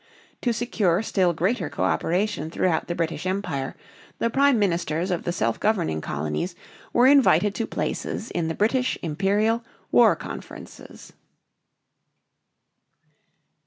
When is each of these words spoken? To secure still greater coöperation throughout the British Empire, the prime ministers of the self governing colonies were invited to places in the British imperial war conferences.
To 0.41 0.51
secure 0.51 1.03
still 1.03 1.31
greater 1.31 1.69
coöperation 1.69 2.51
throughout 2.51 2.87
the 2.87 2.95
British 2.95 3.27
Empire, 3.27 3.75
the 4.17 4.31
prime 4.31 4.57
ministers 4.57 5.11
of 5.11 5.25
the 5.25 5.31
self 5.31 5.59
governing 5.59 6.01
colonies 6.01 6.55
were 6.91 7.05
invited 7.05 7.53
to 7.53 7.67
places 7.67 8.31
in 8.31 8.47
the 8.47 8.55
British 8.55 8.97
imperial 9.03 9.63
war 9.91 10.15
conferences. 10.15 11.13